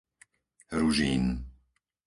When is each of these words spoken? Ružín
Ružín 0.79 1.23